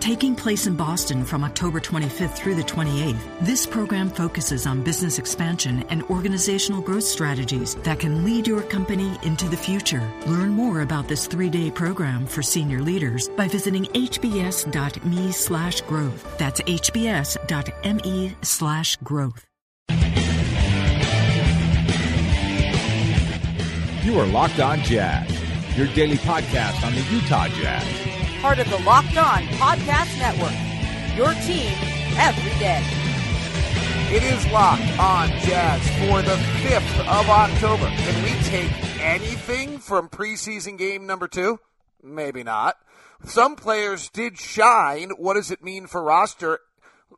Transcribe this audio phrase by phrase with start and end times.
[0.00, 5.18] Taking place in Boston from October 25th through the 28th, this program focuses on business
[5.18, 10.08] expansion and organizational growth strategies that can lead your company into the future.
[10.26, 16.38] Learn more about this three-day program for senior leaders by visiting hbs.me slash growth.
[16.38, 19.44] That's hbs.me slash growth.
[24.04, 28.17] You are Locked On Jazz, your daily podcast on the Utah Jazz.
[28.40, 30.54] Part of the Locked On Podcast Network.
[31.16, 31.72] Your team
[32.16, 32.80] every day.
[34.14, 37.86] It is Locked On Jazz for the 5th of October.
[37.86, 38.70] Can we take
[39.00, 41.58] anything from preseason game number two?
[42.00, 42.76] Maybe not.
[43.24, 45.10] Some players did shine.
[45.10, 46.60] What does it mean for roster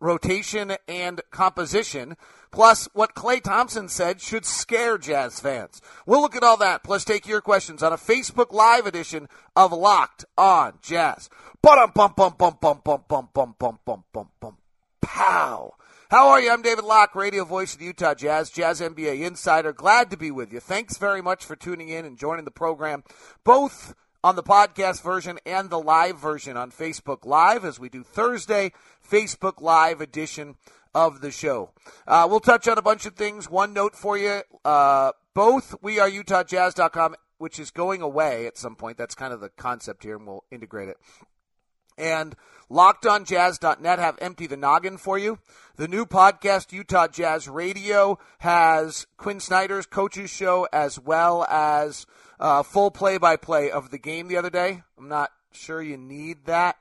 [0.00, 2.16] rotation and composition?
[2.52, 5.80] Plus, what Klay Thompson said should scare Jazz fans.
[6.04, 9.72] We'll look at all that, plus take your questions on a Facebook Live edition of
[9.72, 11.30] Locked on Jazz.
[11.62, 14.56] Bum bum bum bum bum bum bum bum bum bum bum bum.
[15.00, 15.74] Pow.
[16.10, 16.50] How are you?
[16.50, 19.72] I'm David Locke, radio voice of the Utah Jazz, Jazz NBA insider.
[19.72, 20.58] Glad to be with you.
[20.58, 23.04] Thanks very much for tuning in and joining the program,
[23.44, 28.02] both on the podcast version and the live version on Facebook Live as we do
[28.02, 28.72] Thursday
[29.08, 30.56] Facebook Live edition
[30.94, 31.70] of the show.
[32.06, 33.48] Uh, we'll touch on a bunch of things.
[33.48, 34.42] One note for you.
[34.64, 38.98] Uh, both we are UtahJazz.com, which is going away at some point.
[38.98, 40.96] That's kind of the concept here, and we'll integrate it.
[41.96, 42.34] And
[42.70, 45.38] LockedOnJazz.net have Empty the Noggin for you.
[45.76, 52.06] The new podcast, Utah Jazz Radio, has Quin Snyder's coaches show as well as
[52.38, 54.82] uh, full play-by-play of the game the other day.
[54.98, 56.76] I'm not sure you need that.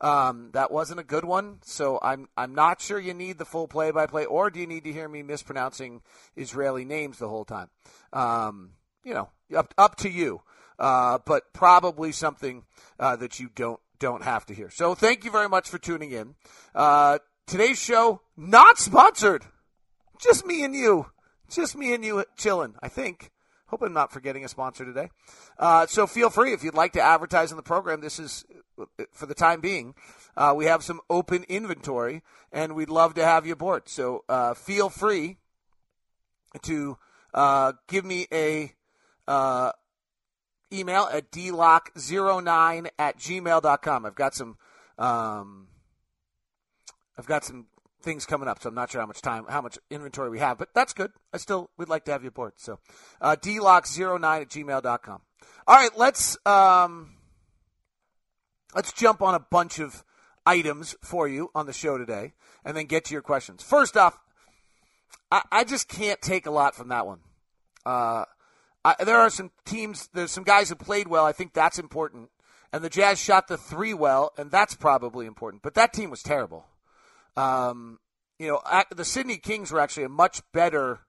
[0.00, 3.68] Um, that wasn't a good one, so I'm I'm not sure you need the full
[3.68, 6.00] play-by-play, or do you need to hear me mispronouncing
[6.36, 7.68] Israeli names the whole time?
[8.12, 8.70] Um,
[9.04, 10.40] you know, up up to you,
[10.78, 12.64] uh, but probably something
[12.98, 14.70] uh, that you don't don't have to hear.
[14.70, 16.34] So thank you very much for tuning in.
[16.74, 19.44] Uh, today's show not sponsored,
[20.18, 21.10] just me and you,
[21.50, 22.74] just me and you chilling.
[22.82, 23.30] I think.
[23.70, 25.10] Hope I'm not forgetting a sponsor today.
[25.56, 28.00] Uh, so feel free if you'd like to advertise in the program.
[28.00, 28.44] This is
[29.12, 29.94] for the time being.
[30.36, 33.88] Uh, we have some open inventory, and we'd love to have you aboard.
[33.88, 35.36] So uh, feel free
[36.62, 36.98] to
[37.32, 38.72] uh, give me a
[39.28, 39.70] uh,
[40.72, 44.06] email at dlock09 at gmail.com.
[44.06, 44.56] I've got some
[44.98, 45.68] um,
[47.16, 47.66] I've got some
[48.02, 50.58] things coming up, so I'm not sure how much time, how much inventory we have,
[50.58, 51.12] but that's good.
[51.32, 52.54] I still would like to have you aboard.
[52.56, 52.78] So
[53.20, 55.20] uh, dlock09 at gmail.com.
[55.66, 57.14] All right, let's um,
[58.74, 60.04] let's jump on a bunch of
[60.46, 62.32] items for you on the show today,
[62.64, 63.62] and then get to your questions.
[63.62, 64.18] First off,
[65.30, 67.20] I, I just can't take a lot from that one.
[67.84, 68.24] Uh,
[69.04, 71.24] there are some teams, there's some guys who played well.
[71.24, 72.30] I think that's important.
[72.72, 75.62] And the Jazz shot the three well, and that's probably important.
[75.62, 76.66] But that team was terrible.
[77.40, 77.98] Um,
[78.38, 78.60] you know,
[78.94, 81.00] the Sydney Kings were actually a much better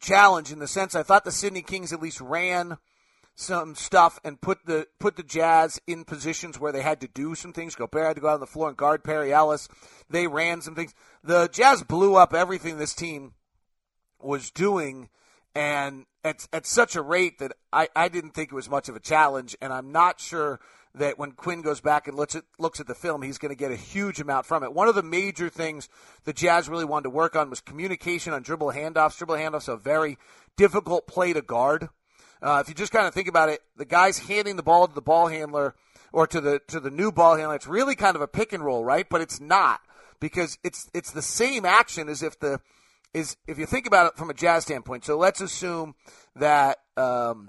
[0.00, 2.78] challenge in the sense I thought the Sydney Kings at least ran
[3.34, 7.34] some stuff and put the put the Jazz in positions where they had to do
[7.34, 7.74] some things.
[7.74, 9.68] Gobert had to go out on the floor and guard Perry Ellis.
[10.10, 10.94] They ran some things.
[11.24, 13.32] The Jazz blew up everything this team
[14.20, 15.08] was doing
[15.54, 18.96] and at, at such a rate that I, I didn't think it was much of
[18.96, 19.56] a challenge.
[19.60, 20.60] And I'm not sure
[20.94, 23.58] that when Quin goes back and looks at, looks at the film, he's going to
[23.58, 24.74] get a huge amount from it.
[24.74, 25.88] One of the major things
[26.24, 29.16] the Jazz really wanted to work on was communication on dribble handoffs.
[29.16, 30.18] Dribble handoffs a very
[30.56, 31.88] difficult play to guard.
[32.42, 34.94] Uh, if you just kind of think about it, the guy's handing the ball to
[34.94, 35.74] the ball handler
[36.12, 37.54] or to the to the new ball handler.
[37.54, 39.06] It's really kind of a pick and roll, right?
[39.08, 39.80] But it's not
[40.20, 42.60] because it's it's the same action as if the
[43.14, 45.04] is if you think about it from a jazz standpoint.
[45.04, 45.94] So let's assume
[46.36, 47.48] that um,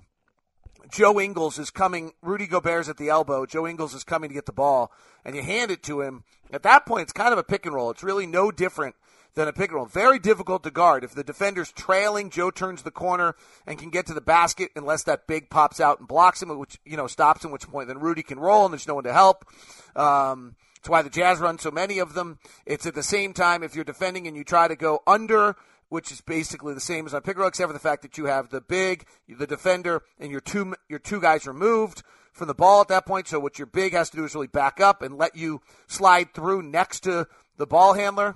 [0.90, 2.14] Joe Ingles is coming.
[2.22, 3.46] Rudy Gobert's at the elbow.
[3.46, 4.92] Joe Ingles is coming to get the ball,
[5.24, 6.24] and you hand it to him.
[6.52, 7.90] At that point, it's kind of a pick and roll.
[7.90, 8.96] It's really no different
[9.36, 9.86] than a pick and roll.
[9.86, 11.04] Very difficult to guard.
[11.04, 13.36] If the defender's trailing, Joe turns the corner
[13.66, 16.80] and can get to the basket unless that big pops out and blocks him, which
[16.86, 17.52] you know stops him.
[17.52, 19.46] Which point then Rudy can roll and there's no one to help.
[19.96, 22.40] Um, it's why the Jazz run so many of them.
[22.66, 25.56] It's at the same time if you're defending and you try to go under,
[25.90, 28.26] which is basically the same as on pick roll, except for the fact that you
[28.26, 32.82] have the big, the defender, and your two your two guys removed from the ball
[32.82, 33.28] at that point.
[33.28, 36.34] So what your big has to do is really back up and let you slide
[36.34, 37.28] through next to
[37.58, 38.36] the ball handler,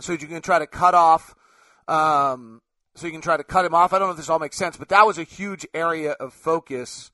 [0.00, 1.34] so you can try to cut off
[1.88, 2.62] um,
[2.94, 3.92] so you can try to cut him off.
[3.92, 6.32] I don't know if this all makes sense, but that was a huge area of
[6.32, 7.10] focus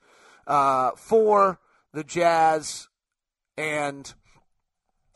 [0.47, 1.59] uh, for
[1.93, 2.89] the Jazz
[3.57, 4.15] and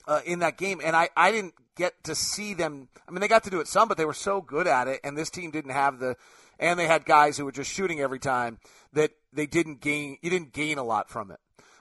[0.06, 0.81] uh, in that game.
[0.85, 2.89] And I, I didn't get to see them.
[3.09, 5.01] I mean, they got to do it some, but they were so good at it,
[5.05, 6.17] and this team didn't have the.
[6.59, 8.59] And they had guys who were just shooting every time
[8.93, 10.19] that they didn't gain.
[10.23, 11.41] You didn't gain a lot from it.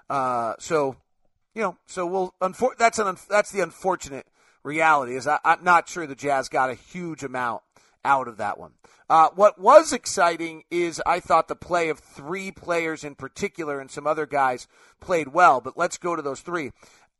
[0.09, 0.95] Uh, so,
[1.53, 2.33] you know, so we'll.
[2.41, 3.15] Unfor- that's an.
[3.29, 4.25] That's the unfortunate
[4.63, 5.15] reality.
[5.15, 7.61] Is I, I'm not sure the Jazz got a huge amount
[8.03, 8.71] out of that one.
[9.09, 13.91] Uh, what was exciting is I thought the play of three players in particular and
[13.91, 14.67] some other guys
[14.99, 16.71] played well, but let's go to those three.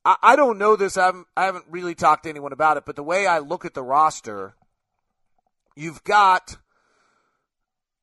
[0.05, 0.97] I, I don't know this.
[0.97, 3.65] I haven't, I haven't really talked to anyone about it, but the way I look
[3.65, 4.55] at the roster,
[5.75, 6.57] you've got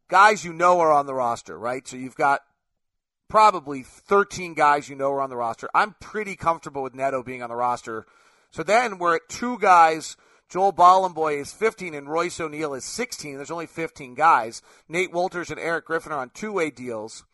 [0.09, 1.87] guys you know are on the roster, right?
[1.87, 2.41] So you've got
[3.29, 5.69] probably 13 guys you know are on the roster.
[5.75, 8.07] I'm pretty comfortable with Neto being on the roster.
[8.51, 10.17] So then we're at two guys–
[10.51, 13.37] Joel Bolomboy is 15 and Royce O'Neale is 16.
[13.37, 14.63] There's only 15 guys.
[14.89, 17.25] Nate Walters and Eric Griffin are on two-way deals.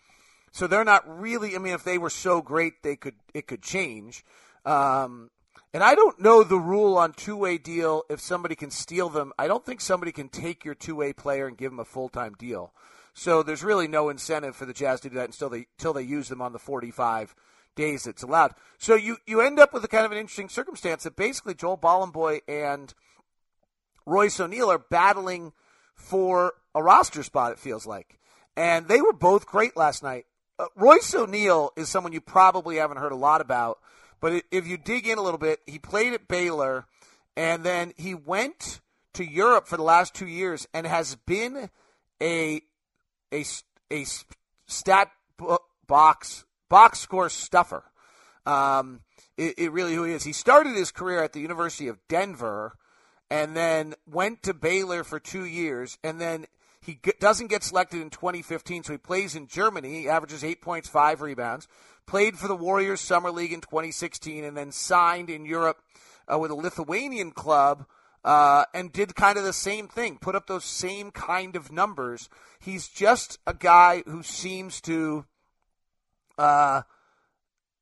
[0.53, 1.57] So they're not really.
[1.57, 4.23] I mean, if they were so great, they could it could change.
[4.67, 5.31] Um,
[5.73, 8.03] and I don't know the rule on two-way deal.
[8.11, 11.57] If somebody can steal them, I don't think somebody can take your two-way player and
[11.57, 12.73] give them a full-time deal.
[13.15, 16.03] So there's really no incentive for the Jazz to do that until they until they
[16.03, 17.35] use them on the 45
[17.75, 18.55] days it's allowed.
[18.79, 21.79] So you you end up with a kind of an interesting circumstance that basically Joel
[21.79, 22.93] Bolomboy and
[24.05, 25.53] Royce O'Neale are battling
[25.95, 28.19] for a roster spot, it feels like.
[28.57, 30.27] And they were both great last night.
[30.59, 33.79] Uh, Royce O'Neale is someone you probably haven't heard a lot about,
[34.27, 36.87] but if you dig in a little bit, he played at Baylor,
[37.37, 38.81] and then he went
[39.13, 41.71] to Europe for the last two years and has been
[42.21, 42.61] a
[43.33, 43.45] a,
[43.93, 44.05] a
[44.67, 45.13] stat
[45.87, 47.85] box box score stuffer.
[48.47, 49.03] Um,
[49.37, 50.25] it, it really who he is.
[50.25, 52.73] He started his career at the University of Denver
[53.31, 56.47] and then went to Baylor for two years, and then
[56.81, 60.01] he doesn't get selected in 2015, so he plays in Germany.
[60.01, 61.69] He averages eight points, five rebounds.
[62.07, 65.83] Played for the Warriors Summer League in 2016, and then signed in Europe
[66.33, 67.87] uh, with a Lithuanian club.
[68.25, 72.29] Uh, and did kind of the same thing, put up those same kind of numbers.
[72.59, 75.27] He's just a guy who seems to,
[76.37, 76.83] uh,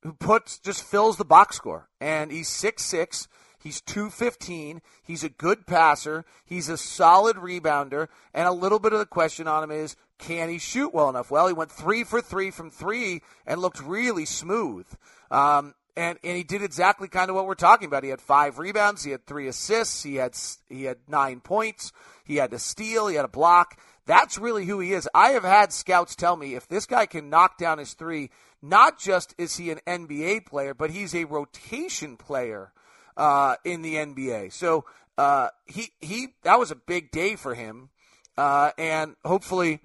[0.03, 3.27] who puts just fills the box score, and he's six six.
[3.65, 4.79] He's 215.
[5.01, 6.23] He's a good passer.
[6.45, 8.09] He's a solid rebounder.
[8.31, 11.31] And a little bit of the question on him is can he shoot well enough?
[11.31, 14.85] Well, he went three for three from three and looked really smooth.
[15.31, 18.03] Um, and, and he did exactly kind of what we're talking about.
[18.03, 19.03] He had five rebounds.
[19.03, 20.03] He had three assists.
[20.03, 20.37] He had,
[20.69, 21.91] he had nine points.
[22.23, 23.07] He had a steal.
[23.07, 23.79] He had a block.
[24.05, 25.09] That's really who he is.
[25.15, 28.29] I have had scouts tell me if this guy can knock down his three,
[28.61, 32.71] not just is he an NBA player, but he's a rotation player
[33.17, 34.51] uh, in the NBA.
[34.53, 34.85] So
[35.17, 37.89] uh, he he that was a big day for him,
[38.37, 39.79] uh, and hopefully,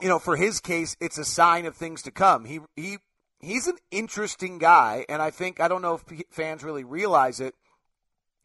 [0.00, 2.44] you know, for his case, it's a sign of things to come.
[2.44, 2.98] He he
[3.40, 7.54] he's an interesting guy, and I think I don't know if fans really realize it,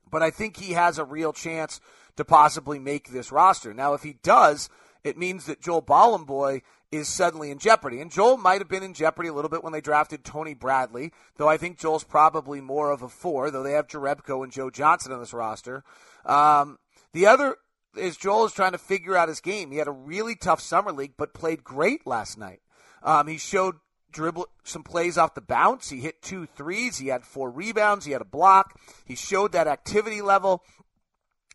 [0.09, 1.79] but I think he has a real chance
[2.15, 3.73] to possibly make this roster.
[3.73, 4.69] Now, if he does,
[5.03, 6.61] it means that Joel Bolomboy
[6.91, 7.99] is suddenly in jeopardy.
[7.99, 11.11] And Joel might have been in jeopardy a little bit when they drafted Tony Bradley,
[11.37, 14.69] though I think Joel's probably more of a four, though they have Jerebko and Joe
[14.69, 15.83] Johnson on this roster.
[16.25, 16.77] Um,
[17.13, 17.57] the other
[17.95, 19.71] is Joel is trying to figure out his game.
[19.71, 22.61] He had a really tough summer league, but played great last night.
[23.03, 23.75] Um, he showed
[24.11, 25.89] dribble some plays off the bounce.
[25.89, 26.97] He hit two threes.
[26.97, 28.05] He had four rebounds.
[28.05, 28.79] He had a block.
[29.05, 30.63] He showed that activity level.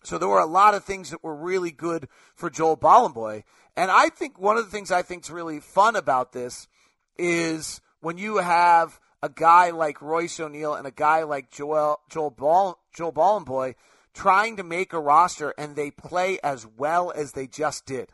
[0.02, 3.44] So there were a lot of things that were really good for Joel Bolomboy.
[3.76, 6.68] And I think one of the things I think is really fun about this
[7.18, 12.30] is when you have a guy like Royce O'Neale and a guy like Joel Joel
[12.30, 13.74] Ball, Joel Bolomboy
[14.14, 18.10] trying to make a roster and they play as well as they just did.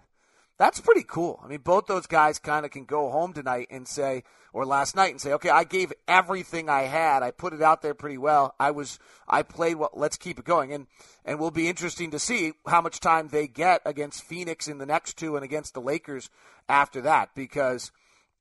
[0.59, 1.41] That's pretty cool.
[1.43, 4.97] I mean, both those guys kind of can go home tonight and say, or last
[4.97, 7.23] night and say, okay, I gave everything I had.
[7.23, 8.57] I put it out there pretty well.
[8.59, 8.99] I was,
[9.29, 9.91] I played well.
[9.95, 10.73] Let's keep it going.
[10.73, 10.89] And,
[11.25, 14.87] and will be interesting to see how much time they get against Phoenix in the
[14.87, 16.29] next two and against the Lakers
[16.69, 17.93] after that, because,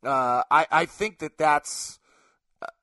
[0.04, 2.00] uh, I, I think that that's,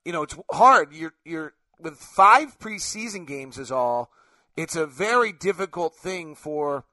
[0.05, 0.93] you know, it's hard.
[0.93, 4.11] You're, you're, with five preseason games is all,
[4.57, 6.85] it's a very difficult thing for,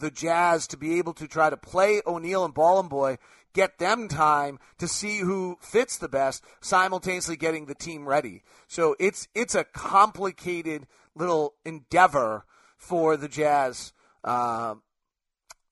[0.00, 3.18] the Jazz to be able to try to play O'Neale and Bolomboy,
[3.52, 8.42] get them time to see who fits the best, simultaneously getting the team ready.
[8.68, 12.44] So it's it's a complicated little endeavor
[12.76, 14.74] for the Jazz uh,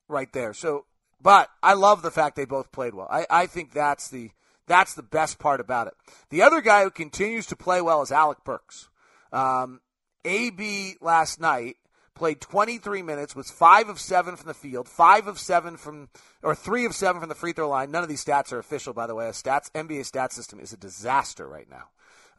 [0.07, 0.53] right there.
[0.53, 0.85] So,
[1.21, 3.07] but I love the fact they both played well.
[3.09, 4.31] I, I think that's the
[4.67, 5.93] that's the best part about it.
[6.29, 8.89] The other guy who continues to play well is Alec Burks.
[9.31, 9.81] Um,
[10.23, 11.77] AB last night
[12.15, 16.09] played 23 minutes, was five of seven from the field, five of seven from,
[16.41, 17.91] or three of seven from the free throw line.
[17.91, 19.27] None of these stats are official, by the way.
[19.27, 21.89] A stats NBA stat system is a disaster right now.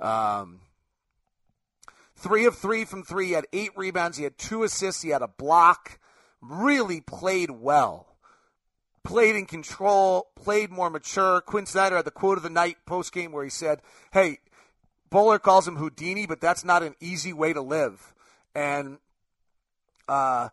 [0.00, 0.60] Um,
[2.16, 3.28] three of three from three.
[3.28, 4.16] He had eight rebounds.
[4.16, 5.02] He had two assists.
[5.02, 5.98] He had a block.
[6.40, 8.16] Really played well.
[9.04, 10.28] Played in control.
[10.34, 11.40] Played more mature.
[11.42, 13.80] Quin Snyder had the quote of the night post game where he said,
[14.12, 14.40] "Hey,
[15.10, 18.14] Bowler calls him Houdini, but that's not an easy way to live."
[18.54, 18.98] And
[20.08, 20.48] uh,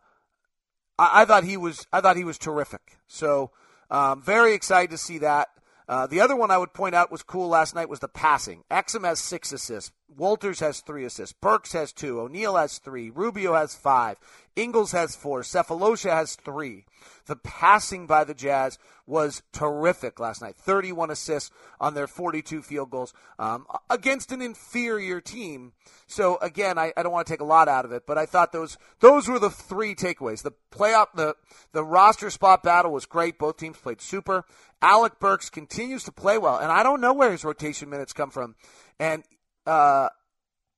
[0.98, 2.98] I, I, thought he was I thought he was terrific.
[3.06, 3.50] So
[3.90, 5.48] um, very excited to see that.
[5.86, 8.64] Uh, the other one I would point out was cool last night was the passing.
[8.70, 9.92] Exum has six assists.
[10.08, 11.34] Walters has three assists.
[11.40, 12.20] Burks has two.
[12.20, 13.10] O'Neale has three.
[13.10, 14.18] Rubio has five.
[14.54, 15.42] Ingles has four.
[15.42, 16.84] Sefolosha has three.
[17.26, 20.56] The passing by the Jazz was terrific last night.
[20.56, 25.72] 31 assists on their 42 field goals um, against an inferior team.
[26.06, 28.26] So again, I, I don't want to take a lot out of it, but I
[28.26, 30.42] thought those those were the three takeaways.
[30.42, 31.34] The playoff, the
[31.72, 33.38] the roster spot battle was great.
[33.38, 34.44] Both teams played super.
[34.80, 38.30] Alec Burks continues to play well, and I don't know where his rotation minutes come
[38.30, 38.54] from,
[39.00, 39.24] and
[39.66, 40.08] uh,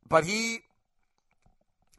[0.08, 0.60] but he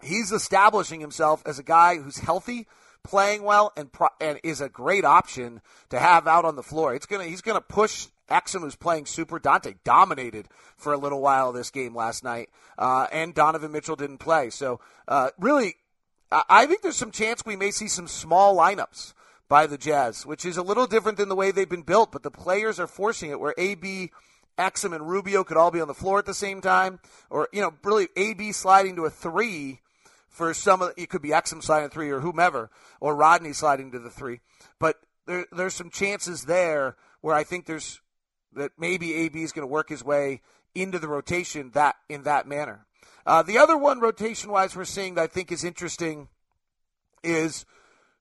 [0.02, 2.68] he's establishing himself as a guy who's healthy,
[3.04, 6.94] playing well, and pro- and is a great option to have out on the floor.
[6.94, 9.40] It's gonna he's gonna push Exum, who's playing super.
[9.40, 14.18] Dante dominated for a little while this game last night, uh, and Donovan Mitchell didn't
[14.18, 14.50] play.
[14.50, 15.76] So uh, really,
[16.32, 19.14] I think there's some chance we may see some small lineups
[19.48, 22.12] by the Jazz, which is a little different than the way they've been built.
[22.12, 24.12] But the players are forcing it, where AB
[24.58, 27.00] Exum and Rubio could all be on the floor at the same time,
[27.30, 29.82] or you know, really AB sliding to a three
[30.30, 34.00] for some of it could be Exum sliding three or whomever, or Rodney sliding to
[34.00, 34.40] the three.
[34.80, 38.02] But there, there's some chances there where I think there's
[38.54, 40.42] that maybe AB is going to work his way
[40.76, 42.86] into the rotation that in that manner.
[43.26, 46.30] Uh, the other one rotation wise we're seeing that I think is interesting
[47.24, 47.66] is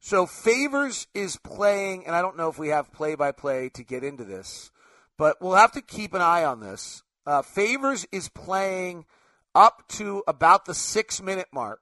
[0.01, 3.83] so Favors is playing, and I don't know if we have play by play to
[3.83, 4.71] get into this.
[5.19, 7.03] But we'll have to keep an eye on this.
[7.27, 9.05] Uh, Favors is playing
[9.55, 11.81] up to about the six minute mark.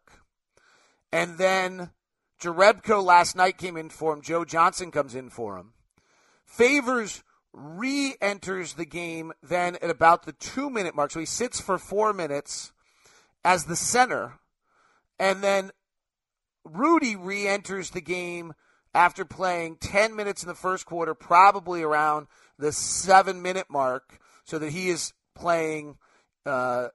[1.12, 1.90] And then
[2.40, 4.22] Jerebko last night came in for him.
[4.22, 5.72] Joe Johnson comes in for him.
[6.46, 7.22] Favors
[7.52, 11.10] re enters the game then at about the two minute mark.
[11.10, 12.72] So he sits for four minutes
[13.44, 14.34] as the center.
[15.18, 15.70] And then
[16.64, 18.54] Rudy re enters the game
[18.94, 24.58] after playing 10 minutes in the first quarter, probably around the seven minute mark, so
[24.58, 25.96] that he is playing.
[26.46, 26.88] Uh,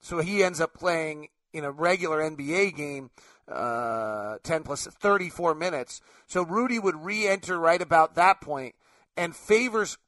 [0.00, 3.10] so he ends up playing in a regular NBA game,
[3.50, 6.00] uh, 10 plus 34 minutes.
[6.26, 8.74] So Rudy would re enter right about that point,
[9.16, 9.98] and Favors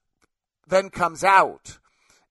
[0.66, 1.78] then comes out.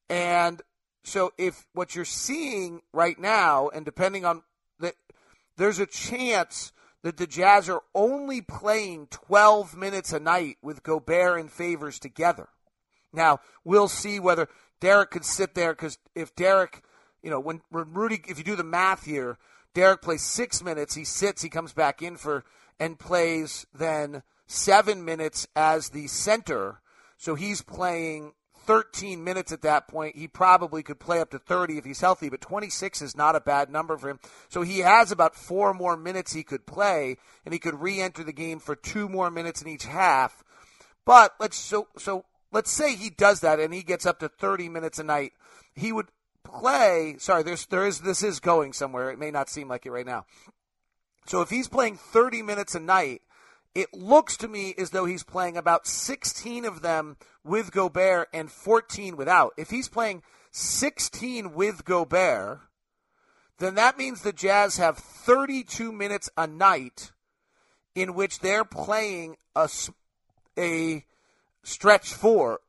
[0.10, 0.62] And
[1.04, 4.44] so if what you're seeing right now, and depending on
[4.80, 4.96] that,
[5.58, 6.72] there's a chance
[7.08, 12.50] that the Jazz are only playing 12 minutes a night with Gobert and Favors together.
[13.14, 14.50] Now, we'll see whether
[14.82, 16.84] Derrick could sit there because if Derrick,
[17.24, 19.38] you know, when, when Rudy, if you do the math here,
[19.74, 22.44] Derrick plays six minutes, he sits, he comes back in for,
[22.78, 26.82] and plays then seven minutes as the center.
[27.16, 28.34] So he's playing
[28.68, 30.16] 13 minutes at that point.
[30.18, 33.40] He probably could play up to 30 if he's healthy, but 26 is not a
[33.40, 34.20] bad number for him.
[34.50, 38.34] So he has about four more minutes he could play, and he could re-enter the
[38.34, 40.44] game for two more minutes in each half.
[41.06, 44.68] But let's so so let's say he does that and he gets up to 30
[44.68, 45.32] minutes a night.
[45.74, 46.08] He would
[46.44, 47.16] play.
[47.18, 49.10] Sorry, there's there is this is going somewhere.
[49.10, 50.26] It may not seem like it right now.
[51.26, 53.22] So if he's playing 30 minutes a night
[53.78, 58.52] it looks to me as though he's playing about 16 of them with Gobert and
[58.52, 59.54] 14 without.
[59.56, 62.62] If he's playing 16 with Gobert,
[63.60, 67.12] then that means the Jazz have 32 minutes a night
[67.94, 69.70] in which they're playing a,
[70.58, 71.06] a
[71.62, 72.62] stretch four.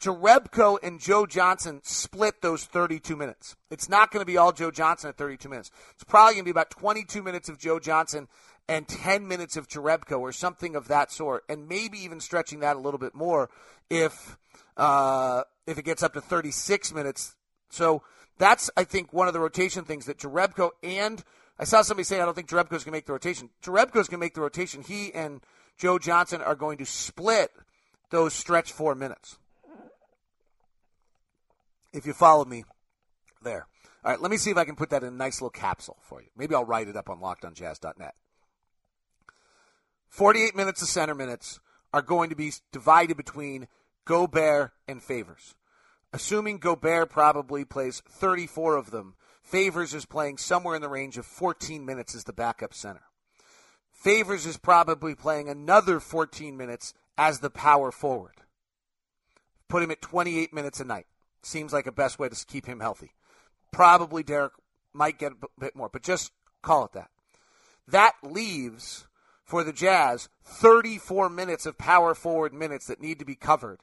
[0.00, 3.56] Jerebko and Joe Johnson split those 32 minutes.
[3.72, 5.72] It's not going to be all Joe Johnson at 32 minutes.
[5.94, 8.28] It's probably going to be about 22 minutes of Joe Johnson
[8.68, 12.76] and 10 minutes of Jerebko or something of that sort, and maybe even stretching that
[12.76, 13.50] a little bit more
[13.90, 14.38] if
[14.76, 17.36] uh, if it gets up to 36 minutes.
[17.70, 18.02] So
[18.38, 21.22] that's I think one of the rotation things that Jerebko and
[21.58, 23.50] I saw somebody say I don't think Jerebko is going to make the rotation.
[23.62, 24.82] Jerebko is going to make the rotation.
[24.82, 25.40] He and
[25.78, 27.50] Joe Johnson are going to split
[28.10, 29.38] those stretch four minutes.
[31.92, 32.64] If you follow me
[33.42, 33.66] there.
[34.04, 35.96] All right, let me see if I can put that in a nice little capsule
[36.02, 36.28] for you.
[36.36, 38.14] Maybe I'll write it up on lockedonjazz.net.
[40.14, 41.58] 48 minutes of center minutes
[41.92, 43.66] are going to be divided between
[44.04, 45.56] Gobert and Favors.
[46.12, 51.26] Assuming Gobert probably plays 34 of them, Favors is playing somewhere in the range of
[51.26, 53.02] 14 minutes as the backup center.
[53.90, 58.36] Favors is probably playing another 14 minutes as the power forward.
[59.68, 61.06] Put him at 28 minutes a night.
[61.42, 63.10] Seems like a best way to keep him healthy.
[63.72, 64.52] Probably Derrick
[64.92, 66.30] might get a bit more, but just
[66.62, 67.10] call it that.
[67.88, 69.08] That leaves
[69.44, 73.80] for the Jazz 34 minutes of power forward minutes that need to be covered.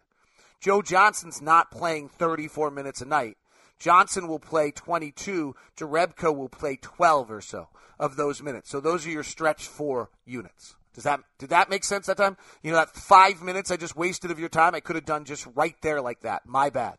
[0.59, 3.37] Joe Johnson's not playing 34 minutes a night.
[3.79, 5.55] Johnson will play 22.
[5.75, 8.69] Jerebko will play 12 or so of those minutes.
[8.69, 10.75] So those are your stretch four units.
[10.93, 12.37] Does that did that make sense that time?
[12.61, 15.23] You know that five minutes I just wasted of your time, I could have done
[15.23, 16.45] just right there like that.
[16.45, 16.97] My bad.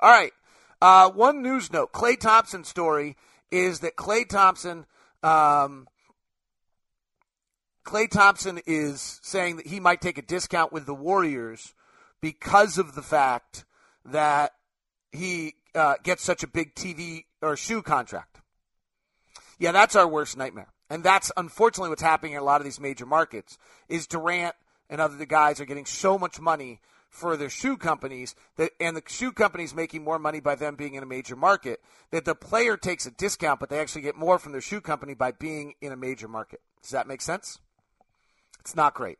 [0.00, 0.32] All right.
[0.80, 3.16] Uh, one news note: Klay Thompson story
[3.50, 4.86] is that Klay Thompson,
[5.22, 5.88] um,
[7.84, 11.74] Klay Thompson is saying that he might take a discount with the Warriors
[12.20, 13.64] because of the fact
[14.04, 14.52] that
[15.12, 18.40] he uh, gets such a big TV or shoe contract.
[19.58, 20.72] Yeah, that's our worst nightmare.
[20.90, 24.54] And that's unfortunately what's happening in a lot of these major markets is Durant
[24.90, 29.02] and other guys are getting so much money for their shoe companies that and the
[29.06, 32.76] shoe companies making more money by them being in a major market that the player
[32.76, 35.92] takes a discount but they actually get more from their shoe company by being in
[35.92, 36.60] a major market.
[36.82, 37.60] Does that make sense?
[38.64, 39.18] It's not great.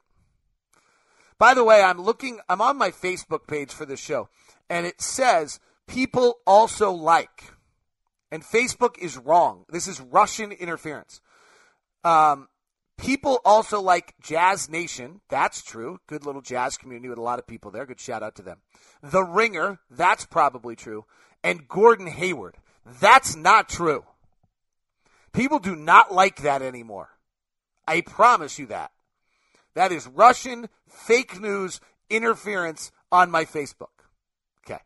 [1.39, 4.29] By the way, I'm looking I'm on my Facebook page for this show
[4.71, 7.53] and it says people also like
[8.31, 9.65] and Facebook is wrong.
[9.69, 11.21] This is Russian interference.
[12.03, 12.49] Um,
[12.97, 15.21] people also like Jazz Nation.
[15.29, 16.01] That's true.
[16.07, 17.87] Good little jazz community with a lot of people there.
[17.87, 18.59] Good shout out to them.
[19.03, 19.79] The Ringer.
[19.91, 21.05] That's probably true.
[21.43, 22.57] And Gordon Hayward.
[23.01, 24.05] That's not true.
[25.33, 27.11] People do not like that anymore.
[27.87, 28.91] I promise you that.
[29.75, 33.89] That is Russian fake news interference on my Facebook.
[34.65, 34.81] Okay.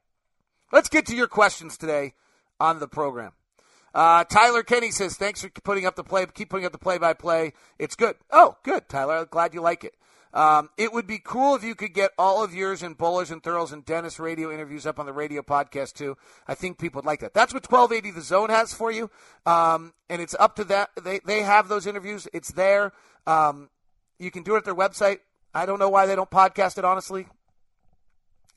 [0.73, 2.15] Let's get to your questions today
[2.61, 3.33] on the program.
[3.95, 6.27] Uh, Tyler Kenny says, "Thanks for putting up the play.
[6.27, 7.53] Keep putting up the play-by-play.
[7.79, 8.17] It's good.
[8.31, 9.25] Oh, good, Tyler.
[9.25, 9.95] Glad you like it.
[10.35, 13.43] Um, it would be cool if you could get all of yours and Bowlers and
[13.43, 16.17] Thurls and Dennis radio interviews up on the radio podcast too.
[16.47, 17.33] I think people would like that.
[17.33, 19.11] That's what 1280 The Zone has for you,
[19.47, 20.91] um, and it's up to that.
[21.03, 22.29] They they have those interviews.
[22.33, 22.93] It's there.
[23.27, 23.71] Um,
[24.19, 25.19] you can do it at their website.
[25.55, 26.85] I don't know why they don't podcast it.
[26.85, 27.27] Honestly,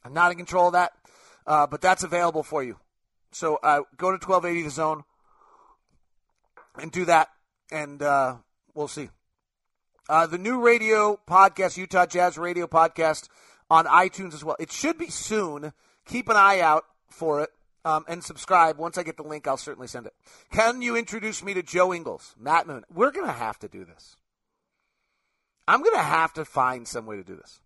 [0.03, 0.93] I'm not in control of that,
[1.47, 2.77] uh, but that's available for you.
[3.31, 5.03] So uh, go to 1280 The Zone
[6.79, 7.29] and do that,
[7.71, 8.37] and uh,
[8.73, 9.09] we'll see.
[10.09, 13.29] Uh, the new radio podcast, Utah Jazz Radio podcast,
[13.69, 14.57] on iTunes as well.
[14.59, 15.71] It should be soon.
[16.05, 17.49] Keep an eye out for it
[17.85, 18.77] um, and subscribe.
[18.77, 20.13] Once I get the link, I'll certainly send it.
[20.51, 22.83] Can you introduce me to Joe Ingles, Matt Moon?
[22.93, 24.17] We're going to have to do this.
[25.67, 27.61] I'm going to have to find some way to do this.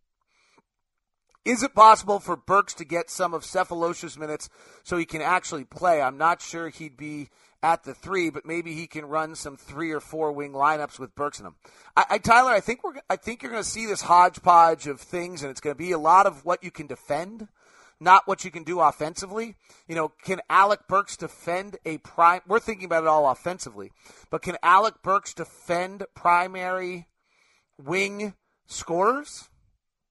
[1.46, 4.50] Is it possible for Burks to get some of Sefolosha's minutes
[4.84, 6.02] so he can actually play?
[6.02, 7.30] I'm not sure he'd be
[7.62, 11.16] at the three, but maybe he can run some three or four wing lineups with
[11.16, 11.56] Burks in them.
[11.96, 15.00] I, I Tyler, I think we're I think you're going to see this hodgepodge of
[15.00, 17.48] things, and it's going to be a lot of what you can defend,
[18.00, 19.56] not what you can do offensively.
[19.88, 22.42] You know, can Alec Burks defend a prime?
[22.48, 23.92] We're thinking about it all offensively,
[24.30, 27.08] but can Alec Burks defend primary
[27.78, 28.34] wing
[28.68, 29.50] scorers?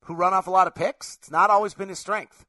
[0.04, 1.16] who run off a lot of picks.
[1.16, 2.46] It's not always been his strength.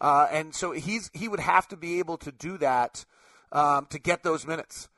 [0.00, 3.04] Uh, and so he's he would have to be able to do that
[3.50, 4.88] um, to get those minutes.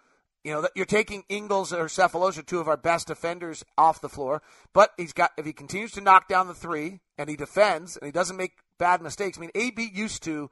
[0.44, 4.42] You know, you're taking Ingles or Sefolosha, two of our best defenders, off the floor.
[4.72, 8.06] But he's got if he continues to knock down the three and he defends and
[8.06, 9.38] he doesn't make bad mistakes.
[9.38, 10.50] I mean, AB used to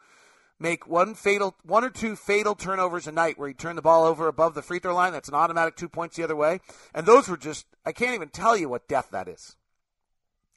[0.61, 4.05] make one fatal, one or two fatal turnovers a night where he turned the ball
[4.05, 5.13] over above the free throw line.
[5.13, 6.61] That's an automatic two points the other way.
[6.95, 9.57] And those were just I can't even tell you what death that is.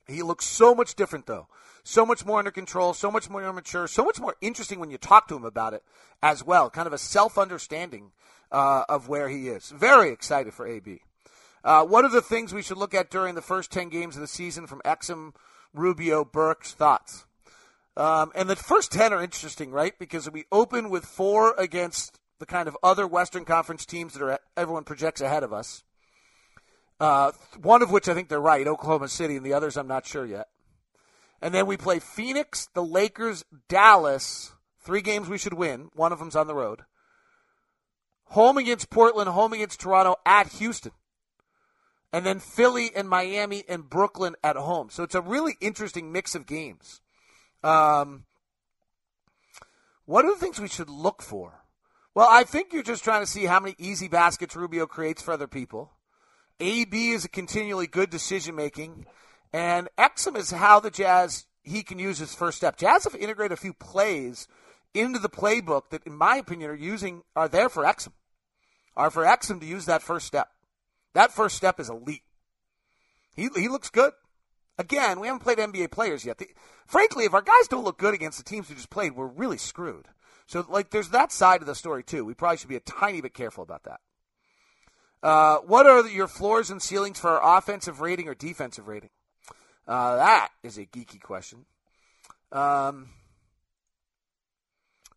[0.08, 1.48] He looks so much different, though.
[1.84, 4.98] So much more under control, so much more mature, so much more interesting when you
[4.98, 5.84] talk to him about it
[6.22, 6.70] as well.
[6.70, 8.12] Kind of a self understanding
[8.52, 9.70] uh, of where he is.
[9.72, 11.02] Very excited for AB.
[11.64, 14.22] Uh, what are the things we should look at during the first 10 games of
[14.22, 15.34] the season from Exum,
[15.74, 16.74] Rubio, Burks?
[16.74, 17.26] Thoughts?
[17.98, 19.98] Um, and the first 10 are interesting, right?
[20.00, 24.40] Because we open with four against the kind of other Western Conference teams that are
[24.56, 25.84] everyone projects ahead of us.
[27.00, 30.06] Uh, one of which I think they're right, Oklahoma City, and the others I'm not
[30.06, 30.48] sure yet.
[31.42, 34.54] And then we play Phoenix, the Lakers, Dallas.
[34.80, 35.90] Three games we should win.
[35.96, 36.82] One of them's on the road.
[38.26, 40.94] Home against Portland, home against Toronto, at Houston.
[42.14, 44.90] And then Philly and Miami and Brooklyn at home.
[44.90, 47.02] So it's a really interesting mix of games.
[47.64, 48.26] Um,
[50.06, 51.64] what are the things we should look for?
[52.14, 55.32] Well, I think you're just trying to see how many easy baskets Rubio creates for
[55.32, 55.92] other people.
[56.60, 59.06] AB is a continually good decision making,
[59.54, 62.78] and Exum is how the Jazz he can use his first step.
[62.78, 64.48] Jazz have integrated a few plays
[64.94, 68.12] into the playbook that, in my opinion, are using are there for Exum,
[68.96, 70.50] are for Exum to use that first step.
[71.14, 72.24] That first step is elite.
[73.36, 74.12] He he looks good.
[74.78, 76.38] Again, we haven't played NBA players yet.
[76.38, 76.48] The,
[76.86, 79.58] frankly, if our guys don't look good against the teams we just played, we're really
[79.58, 80.08] screwed.
[80.48, 82.26] So, like, there's that side of the story too.
[82.26, 84.00] We probably should be a tiny bit careful about that.
[85.24, 89.12] Uh, what are your floors and ceilings for our offensive rating or defensive rating?
[89.88, 91.66] Uh, that is a geeky question.
[92.52, 93.10] Um,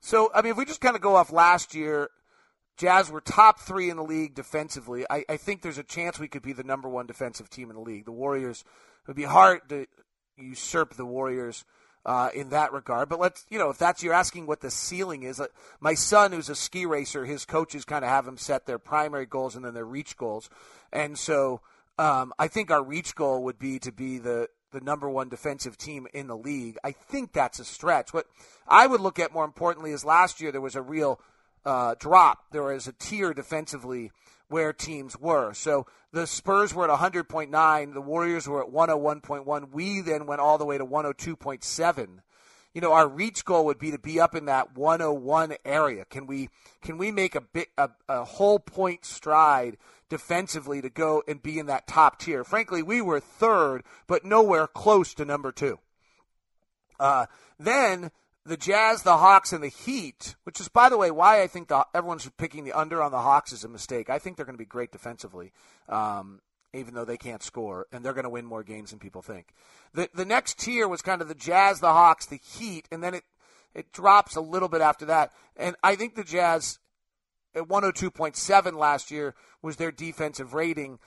[0.00, 2.10] so, I mean, if we just kind of go off last year,
[2.76, 5.06] Jazz were top three in the league defensively.
[5.08, 7.76] I, I think there's a chance we could be the number one defensive team in
[7.76, 8.04] the league.
[8.04, 8.64] The Warriors
[9.04, 9.86] it would be hard to
[10.38, 11.64] usurp the Warriors
[12.06, 13.08] uh, in that regard.
[13.08, 15.46] But let's, you know, if that's you're asking what the ceiling is, uh,
[15.80, 19.26] my son, who's a ski racer, his coaches kind of have him set their primary
[19.26, 20.48] goals and then their reach goals.
[20.92, 21.60] And so
[21.98, 25.78] um, I think our reach goal would be to be the the number one defensive
[25.78, 26.76] team in the league.
[26.82, 28.12] I think that's a stretch.
[28.12, 28.26] What
[28.66, 31.20] I would look at more importantly is last year there was a real
[31.64, 32.46] uh, drop.
[32.50, 34.10] There was a tier defensively
[34.54, 35.52] where teams were.
[35.52, 39.72] So the Spurs were at 100.9, the Warriors were at 101.1.
[39.72, 42.08] We then went all the way to 102.7.
[42.72, 46.04] You know, our reach goal would be to be up in that 101 area.
[46.04, 46.50] Can we
[46.82, 49.76] can we make a bit a, a whole point stride
[50.08, 52.44] defensively to go and be in that top tier?
[52.44, 55.80] Frankly, we were third, but nowhere close to number two.
[57.00, 57.26] Uh,
[57.58, 58.12] then
[58.46, 61.68] the Jazz, the Hawks, and the Heat, which is, by the way, why I think
[61.68, 64.10] the, everyone's picking the under on the Hawks is a mistake.
[64.10, 65.52] I think they're going to be great defensively,
[65.88, 66.40] um,
[66.74, 69.54] even though they can't score, and they're going to win more games than people think.
[69.94, 73.14] The the next tier was kind of the Jazz, the Hawks, the Heat, and then
[73.14, 73.24] it
[73.74, 75.32] it drops a little bit after that.
[75.56, 76.78] And I think the Jazz
[77.54, 80.98] at 102.7 last year was their defensive rating.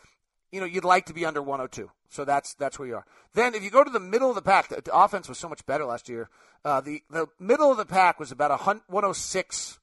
[0.51, 1.91] You know, you'd like to be under 102.
[2.09, 3.05] So that's that's where you are.
[3.33, 5.49] Then if you go to the middle of the pack, the, the offense was so
[5.49, 6.29] much better last year.
[6.63, 9.77] Uh, the the middle of the pack was about a 106.3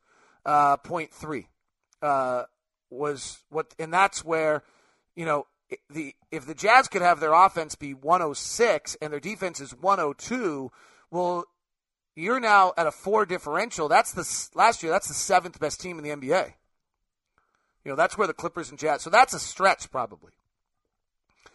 [0.47, 2.45] uh, uh,
[2.91, 4.63] was what, and that's where
[5.15, 5.47] you know
[5.91, 10.71] the if the Jazz could have their offense be 106 and their defense is 102,
[11.11, 11.45] well,
[12.17, 13.89] you're now at a four differential.
[13.89, 14.93] That's the last year.
[14.93, 16.55] That's the seventh best team in the NBA.
[17.85, 19.03] You know that's where the Clippers and Jazz.
[19.03, 20.33] So that's a stretch probably.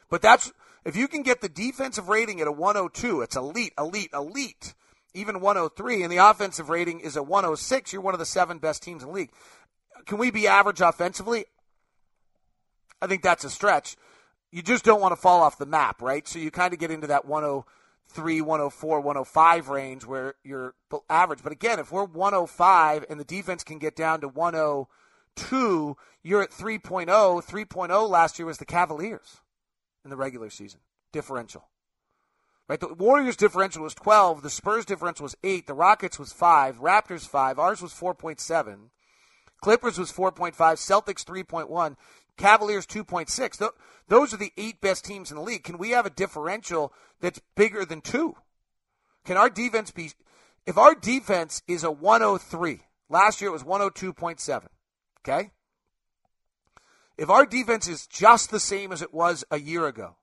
[0.09, 0.51] But that's
[0.85, 4.73] if you can get the defensive rating at a 102, it's elite, elite, elite.
[5.15, 7.91] Even 103, and the offensive rating is a 106.
[7.91, 9.31] You're one of the seven best teams in the league.
[10.05, 11.45] Can we be average offensively?
[13.01, 13.97] I think that's a stretch.
[14.51, 16.27] You just don't want to fall off the map, right?
[16.27, 20.75] So you kind of get into that 103, 104, 105 range where you're
[21.09, 21.41] average.
[21.41, 26.51] But again, if we're 105 and the defense can get down to 102, you're at
[26.51, 27.07] 3.0.
[27.07, 29.41] 3.0 last year was the Cavaliers
[30.09, 30.79] in the regular season
[31.11, 31.67] differential.
[32.67, 36.79] Right, the Warriors differential was 12, the Spurs differential was 8, the Rockets was 5,
[36.79, 38.89] Raptors 5, ours was 4.7.
[39.61, 41.95] Clippers was 4.5, Celtics 3.1,
[42.37, 43.71] Cavaliers 2.6.
[44.07, 45.63] Those are the eight best teams in the league.
[45.63, 48.35] Can we have a differential that's bigger than 2?
[49.25, 50.11] Can our defense be
[50.65, 54.67] if our defense is a 103, last year it was 102.7,
[55.21, 55.51] okay?
[57.19, 60.15] If our defense is just the same as it was a year ago,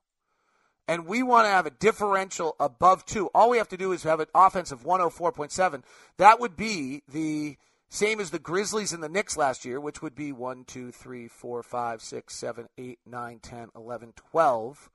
[0.89, 4.03] and we want to have a differential above two, all we have to do is
[4.05, 5.83] have an offense of 104.7.
[6.17, 7.59] That would be the
[7.91, 11.29] same as the Grizzlies and the Knicks last year, which would be 1, 2, 3,
[11.29, 14.91] 4, 5, 6, 7, 8, 9, 10, 11, 12.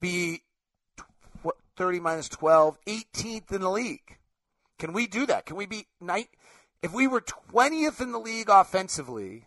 [0.00, 0.42] Be
[1.76, 4.18] 30 minus 12, 18th in the league.
[4.78, 5.46] Can we do that?
[5.46, 6.28] Can we be night?
[6.80, 9.46] If we were 20th in the league offensively,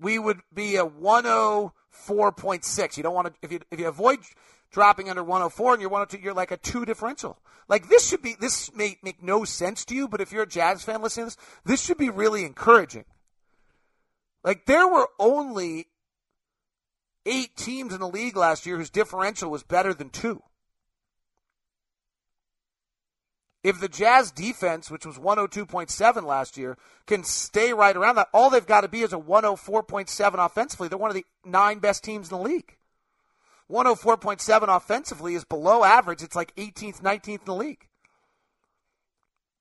[0.00, 2.96] we would be a 104.6.
[2.96, 4.20] You don't want to if you if you avoid
[4.70, 7.38] dropping under 104 and you're 102, you're like a two differential.
[7.68, 10.48] Like this should be this may make no sense to you, but if you're a
[10.48, 13.04] Jazz fan listening to this, this should be really encouraging.
[14.44, 15.86] Like there were only
[17.26, 20.42] eight teams in the league last year whose differential was better than two.
[23.68, 28.48] If the Jazz defense, which was 102.7 last year, can stay right around that, all
[28.48, 30.88] they've got to be is a 104.7 offensively.
[30.88, 32.78] They're one of the nine best teams in the league.
[33.70, 36.22] 104.7 offensively is below average.
[36.22, 37.86] It's like 18th, 19th in the league.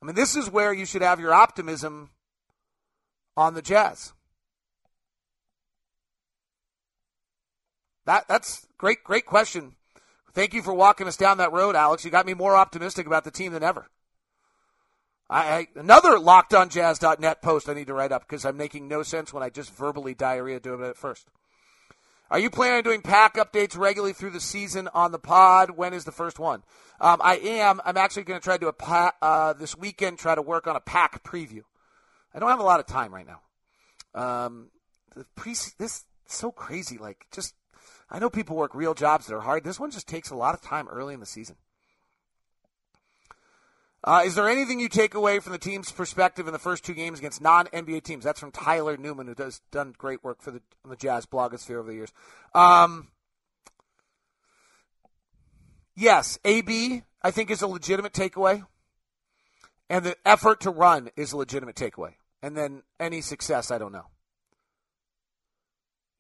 [0.01, 2.11] I mean, this is where you should have your optimism
[3.35, 4.13] on the Jazz.
[8.05, 9.75] That that's great, great question.
[10.31, 12.05] Thank you for walking us down that road, Alex.
[12.05, 13.89] You got me more optimistic about the team than ever.
[15.29, 19.43] I, another lockedonjazz.net post I need to write up because I'm making no sense when
[19.43, 21.27] I just verbally diarrhea do it at first.
[22.29, 25.71] Are you planning on doing pack updates regularly through the season on the pod?
[25.71, 26.63] When is the first one?
[26.99, 27.79] Um, I am.
[27.85, 30.17] I'm actually going to try to do a pack, uh, this weekend.
[30.17, 31.61] Try to work on a pack preview.
[32.33, 33.41] I don't have a lot of time right now.
[34.13, 34.69] Um,
[35.15, 36.97] the pre this so crazy.
[36.97, 37.55] Like just
[38.09, 39.63] I know people work real jobs that are hard.
[39.63, 41.55] This one just takes a lot of time early in the season.
[44.07, 46.93] Uh, is there anything you take away from the team's perspective in the first two
[46.93, 48.23] games against non-NBA teams?
[48.23, 51.89] That's from Tyler Newman, who does done great work for the the Jazz blogosphere over
[51.89, 52.13] the years.
[52.55, 53.09] Um,
[55.93, 58.65] yes, AB I think is a legitimate takeaway,
[59.89, 63.91] and the effort to run is a legitimate takeaway, and then any success I don't
[63.91, 64.05] know.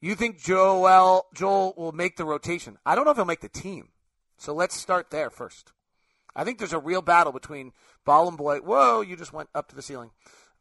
[0.01, 2.79] You think Joel Joel will make the rotation?
[2.85, 3.91] I don't know if he'll make the team.
[4.37, 5.71] So let's start there first.
[6.37, 7.73] I think there's a real battle between
[8.05, 8.61] Bolomboy.
[8.61, 10.11] Whoa, you just went up to the ceiling.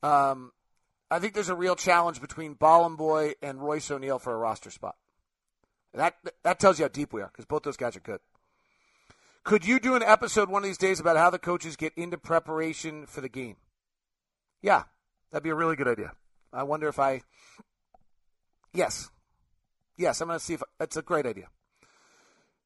[0.03, 0.53] Um,
[1.11, 4.97] I think there's a real challenge between Bolomboy and Royce O'Neale for a roster spot.
[5.93, 8.21] That that tells you how deep we are because both those guys are good.
[9.45, 12.19] Could you do an episode one of these days about how the coaches get into
[12.19, 13.57] preparation for the game?
[14.61, 14.85] Yeah,
[15.31, 16.13] that'd be a really good idea.
[16.53, 17.21] I wonder if I.
[18.73, 19.11] Yes,
[19.97, 21.49] yes, I'm going to see if that's a great idea.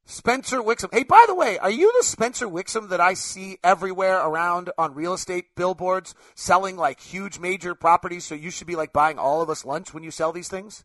[0.04, 0.92] Spencer Wixom.
[0.92, 4.94] Hey, by the way, are you the Spencer Wixom that I see everywhere around on
[4.94, 8.24] real estate billboards selling like huge major properties?
[8.24, 10.84] So you should be like buying all of us lunch when you sell these things?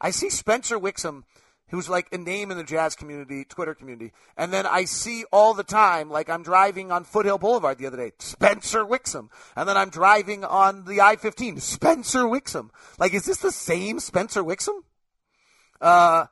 [0.00, 1.24] I see Spencer Wixom,
[1.68, 4.12] who's like a name in the jazz community, Twitter community.
[4.36, 7.96] And then I see all the time, like I'm driving on Foothill Boulevard the other
[7.96, 9.28] day, Spencer Wixom.
[9.54, 12.70] And then I'm driving on the I 15, Spencer Wixom.
[12.98, 14.80] Like, is this the same Spencer Wixom?
[15.80, 16.26] Uh,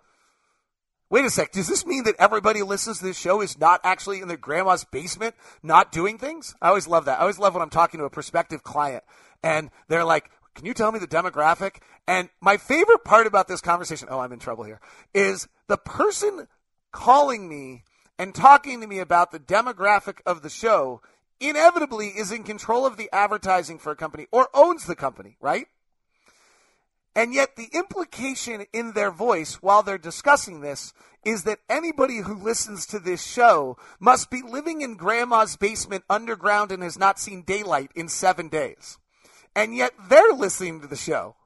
[1.08, 1.52] Wait a sec.
[1.52, 4.84] Does this mean that everybody listens to this show is not actually in their grandma's
[4.84, 6.54] basement, not doing things?
[6.60, 7.18] I always love that.
[7.18, 9.04] I always love when I'm talking to a prospective client
[9.42, 11.76] and they're like, can you tell me the demographic?
[12.08, 14.80] And my favorite part about this conversation, oh, I'm in trouble here,
[15.14, 16.48] is the person
[16.92, 17.84] calling me
[18.18, 21.02] and talking to me about the demographic of the show
[21.38, 25.66] inevitably is in control of the advertising for a company or owns the company, right?
[27.16, 30.92] And yet, the implication in their voice while they're discussing this
[31.24, 36.70] is that anybody who listens to this show must be living in grandma's basement underground
[36.70, 38.98] and has not seen daylight in seven days.
[39.54, 41.36] And yet, they're listening to the show.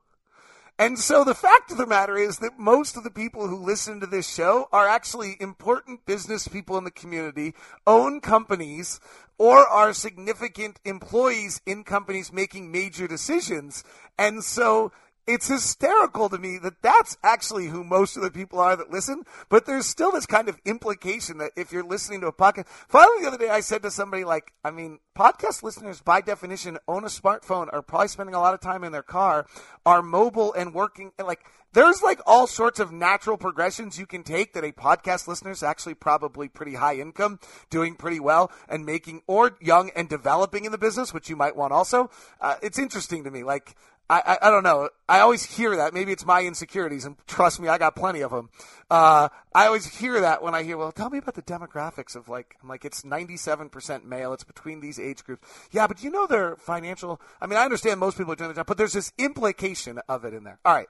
[0.77, 4.01] And so the fact of the matter is that most of the people who listen
[4.01, 7.55] to this show are actually important business people in the community,
[7.87, 8.99] own companies,
[9.39, 13.85] or are significant employees in companies making major decisions.
[14.19, 14.91] And so
[15.27, 19.25] it's hysterical to me that that's actually who most of the people are that listen.
[19.49, 23.23] But there's still this kind of implication that if you're listening to a podcast, finally
[23.23, 27.05] the other day I said to somebody like, I mean, podcast listeners by definition own
[27.05, 29.47] a smartphone, are probably spending a lot of time in their car,
[29.85, 34.25] are mobile and working, and like there's like all sorts of natural progressions you can
[34.25, 37.39] take that a podcast listener is actually probably pretty high income,
[37.71, 41.55] doing pretty well, and making or young and developing in the business, which you might
[41.55, 42.11] want also.
[42.41, 43.45] Uh, it's interesting to me.
[43.45, 43.77] Like
[44.11, 44.89] I, I, I, don't know.
[45.09, 45.95] I always hear that.
[45.95, 48.51] Maybe it's my insecurities, and trust me, I got plenty of them.
[48.91, 52.29] Uh, I always hear that when I hear, well, tell me about the demographics of
[52.29, 54.33] like, I'm like, it's 97% male.
[54.33, 55.47] It's between these age groups.
[55.71, 57.21] Yeah, but you know their financial.
[57.41, 60.25] I mean, I understand most people are doing their job, but there's this implication of
[60.25, 60.59] it in there.
[60.65, 60.89] All right,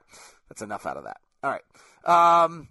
[0.49, 1.17] that's enough out of that.
[1.43, 2.43] All right.
[2.43, 2.69] Um,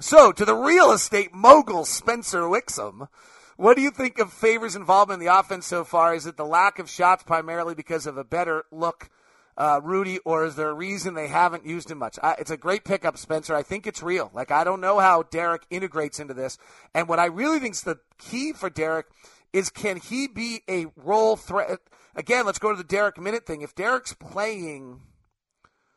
[0.00, 3.08] so to the real estate mogul Spencer Wixom.
[3.56, 6.14] What do you think of Favors' involvement in the offense so far?
[6.14, 9.10] Is it the lack of shots primarily because of a better look
[9.58, 12.16] uh, Rudy, or is there a reason they haven't used him much?
[12.22, 13.56] I, it's a great pickup, Spencer.
[13.56, 14.30] I think it's real.
[14.32, 16.58] Like, I don't know how Derrick integrates into this.
[16.94, 19.06] And what I really think is the key for Derrick
[19.52, 21.80] is can he be a roll threat?
[22.14, 23.62] Again, let's go to the Derrick minute thing.
[23.62, 25.00] If Derrick's playing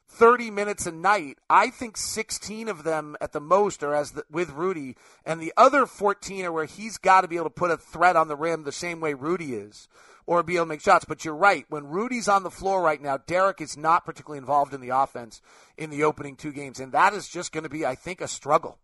[0.08, 4.24] 30 minutes a night, I think 16 of them at the most are as the,
[4.32, 7.70] with Rudy, and the other 14 are where he's got to be able to put
[7.70, 9.88] a threat on the rim the same way Rudy is
[10.32, 11.04] or be able to make shots.
[11.04, 11.66] But you're right.
[11.68, 15.42] When Rudy's on the floor right now, Derrick is not particularly involved in the offense
[15.78, 16.80] in the opening two games.
[16.80, 18.80] And that is just going to be, I think, a struggle.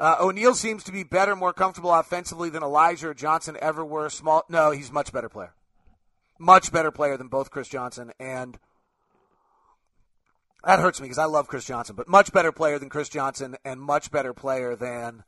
[0.00, 4.08] Uh, O'Neale seems to be better, more comfortable offensively than Elijah or Johnson ever were.
[4.08, 5.52] Small, no, he's much better player,
[6.38, 8.58] much better player than both Chris Johnson and
[10.64, 13.56] that hurts me because I love Chris Johnson, but much better player than Chris Johnson
[13.64, 15.22] and much better player than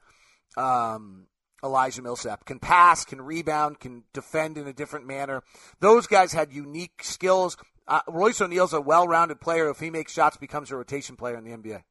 [0.56, 1.26] um,
[1.62, 2.44] Elijah Millsap.
[2.44, 5.42] Can pass, can rebound, can defend in a different manner.
[5.80, 7.56] Those guys had unique skills.
[7.86, 9.68] Uh, Royce O'Neale's a well-rounded player.
[9.68, 11.82] If he makes shots, becomes a rotation player in the NBA.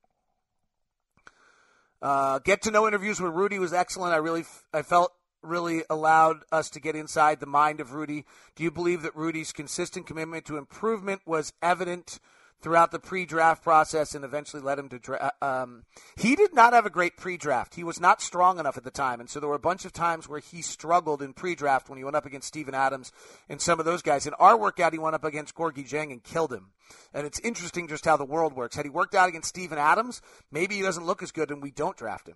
[2.02, 4.14] Uh, get to know interviews with Rudy was excellent.
[4.14, 8.26] I really, I felt really allowed us to get inside the mind of Rudy.
[8.56, 12.20] Do you believe that Rudy's consistent commitment to improvement was evident
[12.62, 15.42] throughout the pre-draft process and eventually led him to draft.
[15.42, 15.84] Um,
[16.18, 17.76] he did not have a great pre-draft.
[17.76, 19.94] He was not strong enough at the time, and so there were a bunch of
[19.94, 23.12] times where he struggled in pre-draft when he went up against Steven Adams
[23.48, 24.28] and some of those guys.
[24.28, 26.72] In our workout, he went up against Gorgui Dieng and killed him.
[27.14, 28.76] And it's interesting just how the world works.
[28.76, 31.72] Had he worked out against Steven Adams, maybe he doesn't look as good, and we
[31.72, 32.36] don't draft him.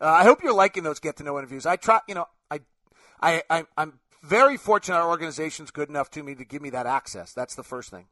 [0.00, 1.66] Uh, I hope you're liking those get to know interviews.
[1.66, 2.60] I try, you know, I,
[3.20, 6.86] I, I I'm very fortunate our organization's good enough to me to give me that
[6.86, 7.32] access.
[7.32, 8.06] That's the first thing.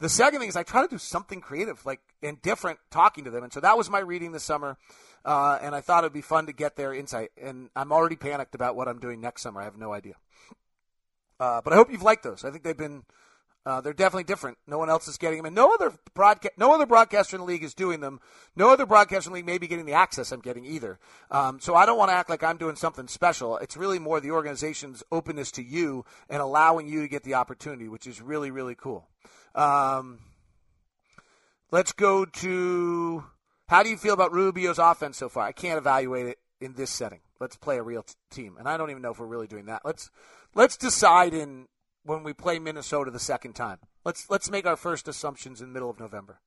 [0.00, 3.30] The second thing is I try to do something creative, like and different, talking to
[3.30, 3.44] them.
[3.44, 4.76] And so that was my reading this summer,
[5.24, 7.30] uh, and I thought it'd be fun to get their insight.
[7.40, 9.60] And I'm already panicked about what I'm doing next summer.
[9.60, 10.14] I have no idea.
[11.38, 12.44] Uh, but I hope you've liked those.
[12.44, 13.04] I think they've been
[13.66, 14.58] uh, they're definitely different.
[14.66, 17.46] No one else is getting them, and no other broadcast, no other broadcaster in the
[17.46, 18.20] league is doing them.
[18.54, 20.98] No other broadcaster in the league may be getting the access I'm getting either.
[21.30, 23.56] Um, so I don't want to act like I'm doing something special.
[23.56, 27.88] It's really more the organization's openness to you and allowing you to get the opportunity,
[27.88, 29.08] which is really really cool.
[29.54, 30.20] Um,
[31.70, 33.24] let's go to
[33.68, 35.44] how do you feel about Rubio's offense so far?
[35.44, 37.20] I can't evaluate it in this setting.
[37.40, 39.66] Let's play a real t- team, and I don't even know if we're really doing
[39.66, 39.82] that.
[39.84, 40.10] Let's
[40.54, 41.66] let's decide in
[42.04, 43.78] when we play Minnesota the second time.
[44.04, 46.40] Let's let's make our first assumptions in the middle of November.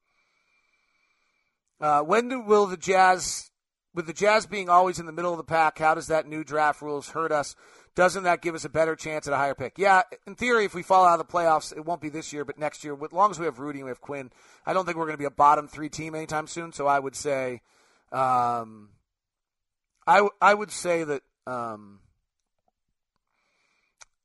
[1.80, 3.52] Uh, when do, will the Jazz,
[3.98, 6.44] with the Jazz being always in the middle of the pack, how does that new
[6.44, 7.56] draft rules hurt us?
[7.96, 9.80] Doesn't that give us a better chance at a higher pick?
[9.80, 12.46] Yeah, in theory, if we fall out of the playoffs, it won't be this year,
[12.46, 12.94] but next year.
[12.94, 14.30] As long as we have Rudy and we have Quin,
[14.68, 16.74] I don't think we're going to be a bottom three team anytime soon.
[16.74, 17.62] So I would say,
[18.12, 18.90] um,
[20.06, 22.00] I I would say that, um,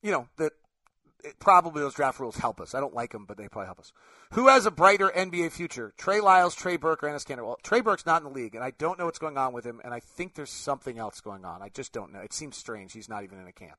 [0.02, 0.52] you know, that
[1.38, 2.74] probably those draft rules help us.
[2.74, 3.92] I don't like them, but they probably help us.
[4.32, 5.92] Who has a brighter NBA future?
[5.96, 7.44] Trey Lyles, Trey Burke, or Enes Kanter?
[7.44, 9.64] Well, Trey Burke's not in the league, and I don't know what's going on with
[9.64, 11.62] him, and I think there's something else going on.
[11.62, 12.20] I just don't know.
[12.20, 12.92] It seems strange.
[12.92, 13.78] He's not even in a camp.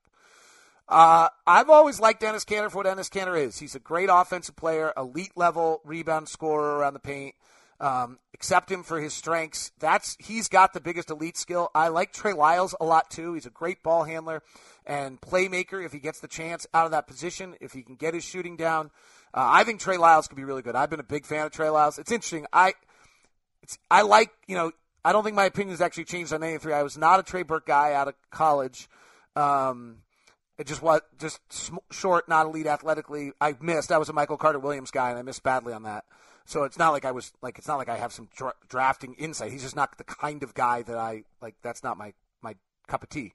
[0.88, 3.58] Uh, I've always liked Enes Kanter for what Enes Kanter is.
[3.58, 7.36] He's a great offensive player, elite level rebound scorer around the paint.
[7.84, 9.74] Um, accept him for his strengths.
[9.78, 11.70] That's he's got the biggest elite skill.
[11.76, 13.34] I like Trey Lyles a lot too.
[13.34, 14.42] He's a great ball handler
[14.86, 17.56] and playmaker if he gets the chance out of that position.
[17.60, 18.86] If he can get his shooting down,
[19.34, 20.78] uh, I think Trey Lyles could be really good.
[20.78, 22.00] I've been a big fan of Trey Lyles.
[22.00, 22.46] It's interesting.
[22.54, 22.72] I
[23.62, 24.72] it's I like you know
[25.04, 26.72] I don't think my opinion has actually changed on any three.
[26.72, 28.88] I was not a Trey Burke guy out of college.
[29.36, 29.98] Um,
[30.58, 31.42] it just was just
[31.92, 33.34] short, not elite athletically.
[33.42, 33.92] I missed.
[33.92, 36.06] I was a Michael Carter Williams guy, and I missed badly on that.
[36.46, 39.14] So it's not like I was like it's not like I have some dra- drafting
[39.16, 39.52] insight.
[39.52, 41.56] He's just not the kind of guy that I like.
[41.62, 42.56] That's not my my
[42.88, 43.34] cup of tea.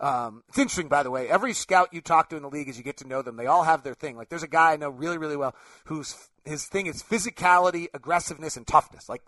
[0.00, 1.28] Um, it's interesting, by the way.
[1.28, 3.46] Every scout you talk to in the league, as you get to know them, they
[3.46, 4.16] all have their thing.
[4.16, 8.56] Like there's a guy I know really really well whose his thing is physicality, aggressiveness,
[8.56, 9.08] and toughness.
[9.08, 9.22] Like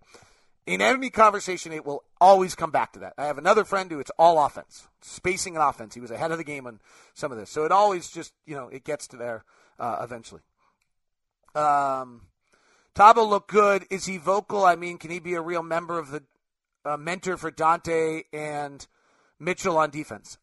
[0.67, 3.15] in any conversation, it will always come back to that.
[3.19, 5.95] I have another friend who it's all offense, spacing and offense.
[5.95, 6.81] He was ahead of the game on
[7.15, 9.45] some of this, so it always just you know it gets to there
[9.79, 10.43] uh, eventually.
[11.55, 12.23] Um,
[12.99, 13.87] Thabo looked good.
[13.91, 14.65] Is he vocal?
[14.65, 16.25] I mean, can he be a real member of the
[16.85, 18.85] uh, mentor for Dante and
[19.39, 20.37] Mitchell on defense?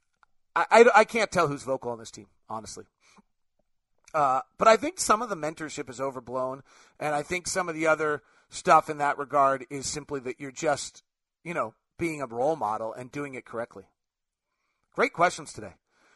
[0.56, 2.86] I, I, I, can't tell who's vocal on this team, honestly.
[4.14, 6.64] Uh, but I think some of the mentorship is overblown,
[6.98, 10.50] and I think some of the other stuff in that regard is simply that you're
[10.50, 11.04] just,
[11.44, 13.84] you know, being a role model and doing it correctly.
[14.94, 15.74] Great questions today.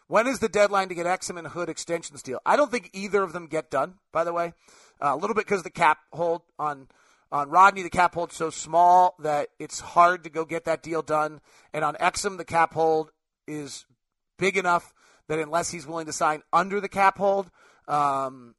[0.09, 2.39] When is the deadline to get Exum and Hood extensions deal?
[2.43, 4.53] I don't think either of them get done, by the way.
[4.99, 6.87] Uh, a little bit because the cap hold on
[7.31, 11.03] on Rodney, the cap hold's so small that it's hard to go get that deal
[11.03, 11.41] done.
[11.75, 13.11] And on Exum, the cap hold
[13.47, 13.85] is
[14.39, 14.95] big enough
[15.27, 17.51] that unless he's willing to sign under the cap hold,
[17.87, 18.55] um,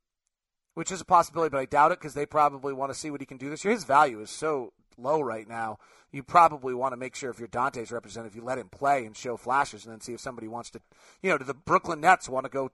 [0.75, 3.21] which is a possibility, but I doubt it because they probably want to see what
[3.21, 3.75] he can do this year.
[3.75, 5.79] His value is so low right now.
[6.13, 9.17] You probably want to make sure if you're Dante's representative, you let him play and
[9.17, 10.81] show flashes and then see if somebody wants to,
[11.23, 12.71] you know, do the Brooklyn Nets want to go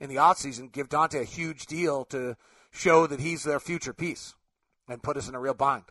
[0.00, 2.36] in the offseason, give Dante a huge deal to
[2.70, 4.34] show that he's their future piece
[4.88, 5.84] and put us in a real bind.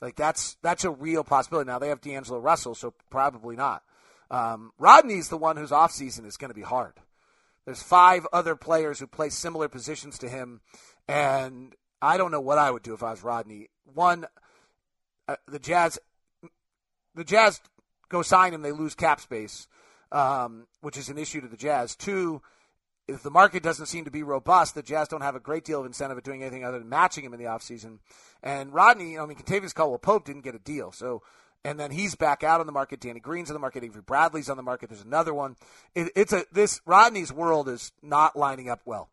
[0.00, 1.68] Like that's that's a real possibility.
[1.68, 3.82] Now they have D'Angelo Russell, so probably not.
[4.30, 6.94] Um, Rodney's the one whose offseason is going to be hard.
[7.64, 10.60] There's five other players who play similar positions to him,
[11.08, 13.68] and I don't know what I would do if I was Rodney.
[13.84, 14.26] One,
[15.28, 15.98] uh, the Jazz,
[17.14, 17.60] the Jazz
[18.08, 19.68] go sign him, they lose cap space,
[20.12, 21.96] um, which is an issue to the Jazz.
[21.96, 22.42] Two,
[23.08, 25.80] if the market doesn't seem to be robust, the Jazz don't have a great deal
[25.80, 27.98] of incentive of doing anything other than matching him in the offseason.
[28.42, 30.92] And Rodney, I mean, Kentavious Caldwell Pope didn't get a deal.
[30.92, 31.22] So,
[31.64, 33.00] and then he's back out on the market.
[33.00, 33.84] Danny Green's on the market.
[33.84, 34.88] Avery Bradley's on the market.
[34.88, 35.56] There's another one.
[35.94, 39.08] It, it's a, this, Rodney's world is not lining up well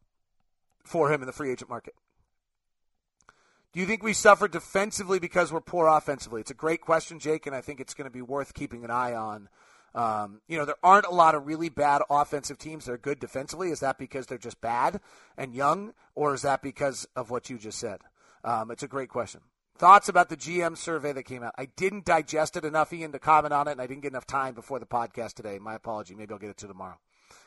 [0.84, 1.96] for him in the free agent market.
[3.74, 6.42] Do you think we suffer defensively because we're poor offensively?
[6.42, 8.92] It's a great question, Jake, and I think it's going to be worth keeping an
[8.92, 9.50] eye on
[9.96, 13.20] um, you know, there aren't a lot of really bad offensive teams that are good
[13.20, 13.70] defensively.
[13.70, 15.00] Is that because they're just bad
[15.38, 18.00] and young, or is that because of what you just said?
[18.44, 19.42] Um, it's a great question.
[19.78, 21.54] Thoughts about the GM survey that came out?
[21.58, 24.28] I didn't digest it enough, Ian, to comment on it, and I didn't get enough
[24.28, 25.60] time before the podcast today.
[25.60, 26.16] My apology.
[26.16, 26.98] Maybe I'll get it to tomorrow.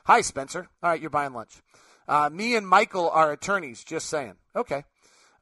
[0.06, 0.68] Hi, Spencer.
[0.82, 1.62] All right, you're buying lunch.
[2.08, 3.82] Uh, me and Michael are attorneys.
[3.82, 4.34] Just saying.
[4.54, 4.84] Okay.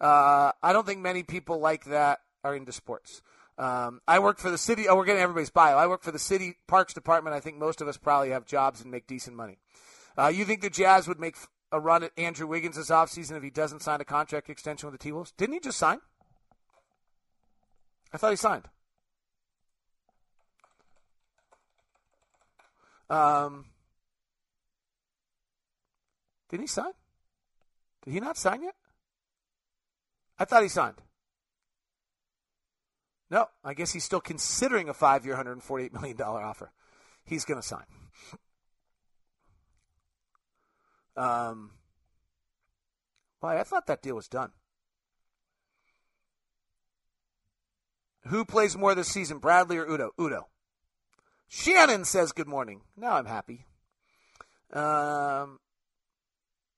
[0.01, 3.23] Uh, I don't think many people like that are into sports.
[3.57, 4.89] Um, I work for the city.
[4.89, 5.77] Oh, we're getting everybody's bio.
[5.77, 7.37] I work for the city parks department.
[7.37, 9.59] I think most of us probably have jobs and make decent money.
[10.19, 11.37] Uh, you think the Jazz would make
[11.71, 14.99] a run at Andrew Wiggins this offseason if he doesn't sign a contract extension with
[14.99, 15.33] the T Wolves?
[15.37, 15.99] Didn't he just sign?
[18.13, 18.69] I thought he signed.
[23.11, 23.67] Um,
[26.49, 26.93] didn't he sign?
[28.05, 28.75] Did he not sign yet?
[30.39, 30.97] I thought he signed.
[33.31, 36.73] No, I guess he's still considering a five year, $148 million offer.
[37.25, 37.85] He's going to sign.
[41.17, 41.71] Um,
[43.41, 43.59] why?
[43.59, 44.51] I thought that deal was done.
[48.29, 50.13] Who plays more this season, Bradley or Udo?
[50.19, 50.45] Udoh.
[51.49, 52.81] Shannon says good morning.
[52.97, 53.67] Now I'm happy.
[54.73, 55.61] Um,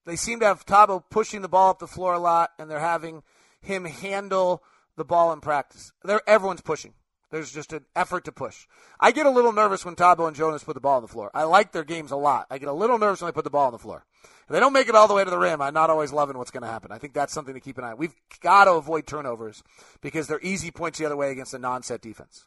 [0.05, 2.81] they seem to have Thabo pushing the ball up the floor a lot, and they're
[2.81, 3.23] having
[3.67, 4.63] him handle
[4.97, 5.93] the ball in practice.
[6.03, 6.95] They're, everyone's pushing.
[7.31, 8.67] There's just an effort to push.
[9.01, 11.31] I get a little nervous when Thabo and Jonas put the ball on the floor.
[11.35, 12.47] I like their games a lot.
[12.51, 14.05] I get a little nervous when they put the ball on the floor.
[14.23, 16.39] If they don't make it all the way to the rim, I'm not always loving
[16.39, 16.93] what's going to happen.
[16.93, 17.99] I think that's something to keep an eye on.
[17.99, 19.65] We've got to avoid turnovers
[20.01, 22.47] because they're easy points the other way against a non-set defense.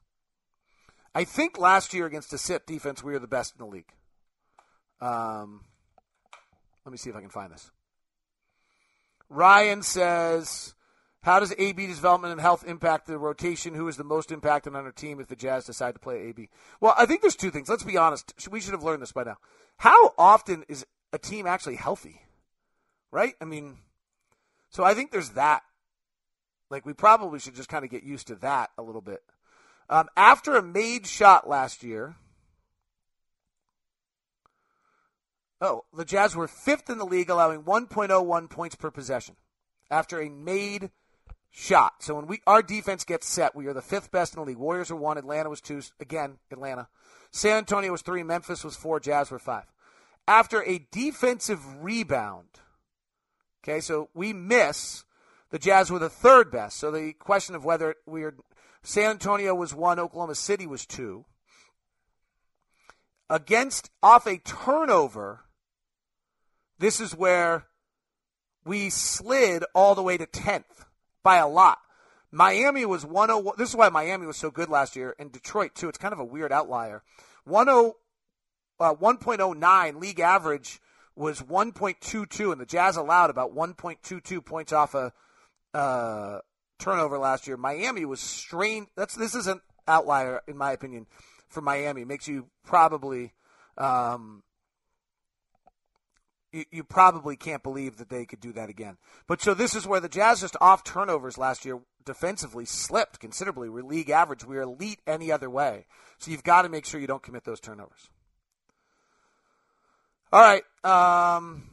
[1.14, 3.92] I think last year against a set defense, we were the best in the league.
[5.02, 5.66] Um,
[6.86, 7.70] let me see if I can find this.
[9.30, 10.74] Ryan says
[11.22, 13.74] how does AB development and health impact the rotation?
[13.74, 16.50] Who is the most impacted on our team if the Jazz decide to play AB?
[16.80, 17.68] Well, I think there's two things.
[17.68, 18.34] Let's be honest.
[18.50, 19.38] We should have learned this by now.
[19.78, 22.22] How often is a team actually healthy?
[23.12, 23.34] Right?
[23.42, 23.80] I mean,
[24.70, 25.64] so I think there's that.
[26.70, 29.22] Like, we probably should just kind of get used to that a little bit.
[29.90, 32.16] Um, after a made shot last year,
[35.60, 39.36] oh, the Jazz were fifth in the league, allowing 1.01 points per possession
[39.90, 40.92] after a made
[41.52, 42.04] shot.
[42.04, 44.58] So when we our defense gets set, we are the fifth best in the league.
[44.58, 45.82] Warriors are one, Atlanta was two.
[46.00, 46.88] Again, Atlanta.
[47.32, 49.66] San Antonio was three, Memphis was four, Jazz were five.
[50.28, 52.48] After a defensive rebound,
[53.64, 55.04] okay, so we miss.
[55.52, 56.78] The Jazz were the third best.
[56.78, 58.36] So the question of whether we are
[58.84, 61.26] San Antonio was one, Oklahoma City was two.
[63.30, 65.42] Against off a turnover,
[66.78, 67.66] this is where
[68.66, 70.86] we slid all the way to 10th
[71.24, 71.80] by a lot.
[72.32, 73.56] Miami was 101.
[73.58, 75.90] This is why Miami was so good last year, and Detroit, too.
[75.90, 77.02] It's kind of a weird outlier.
[77.48, 77.68] 10,
[78.80, 80.80] uh, 1.09 league average
[81.16, 85.12] was 1.22, and the Jazz allowed about 1.22 points off a
[85.74, 86.40] uh,
[86.78, 87.58] turnover last year.
[87.58, 88.88] Miami was strained.
[88.96, 91.08] That's This is an outlier, in my opinion,
[91.48, 92.06] for Miami.
[92.06, 93.34] Makes you probably.
[93.78, 94.44] Um,
[96.52, 98.98] you, you probably can't believe that they could do that again.
[99.28, 103.70] But so this is where the Jazz just off turnovers last year defensively slipped considerably.
[103.70, 104.46] We're league average.
[104.46, 105.86] We're elite any other way.
[106.18, 108.10] So you've got to make sure you don't commit those turnovers.
[110.32, 110.64] All right.
[110.84, 111.64] Um,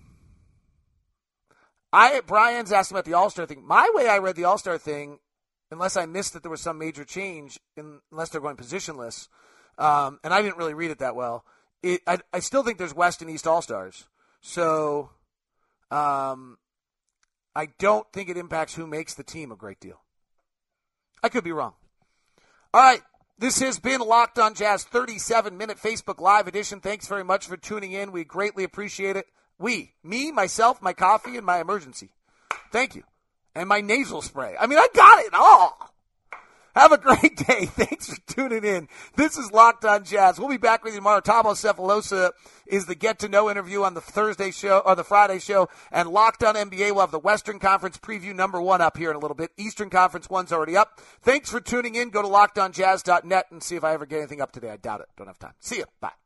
[1.92, 3.66] I Brian's asking about the All Star thing.
[3.66, 5.18] My way I read the All Star thing,
[5.70, 9.28] unless I missed that there was some major change, in, unless they're going positionless,
[9.78, 11.44] um, and I didn't really read it that well.
[11.82, 14.06] It, I, I still think there's West and East All Stars.
[14.47, 15.11] So
[15.90, 16.57] um,
[17.57, 20.01] I don't think it impacts who makes the team a great deal.
[21.20, 21.74] I could be wrong.
[22.72, 23.03] All right.
[23.38, 26.80] This has been Locked on Jazz 37 minute Facebook Live edition.
[26.80, 28.12] Thanks very much for tuning in.
[28.12, 29.26] We greatly appreciate it.
[29.59, 32.09] We, me, myself, my coffee, and my Emergen-C.
[32.70, 33.03] Thank you.
[33.55, 34.55] And my nasal spray.
[34.59, 35.92] I mean, I got it all.
[36.76, 37.64] Have a great day.
[37.64, 38.88] Thanks for tuning in.
[39.16, 40.38] This is Locked On Jazz.
[40.38, 41.20] We'll be back with you tomorrow.
[41.20, 42.32] Thabo Sefolosha
[42.66, 45.70] is the get to know interview on the Thursday show or the Friday show.
[45.90, 49.16] And Locked On NBA will have the Western Conference preview number one up here in
[49.16, 49.52] a little bit.
[49.56, 51.00] Eastern Conference one's already up.
[51.22, 52.10] Thanks for tuning in.
[52.10, 54.68] Go to lockedonjazz.net and see if I ever get anything up today.
[54.68, 55.06] I doubt it.
[55.16, 55.54] Don't have time.
[55.60, 55.86] See you.
[56.00, 56.25] Bye.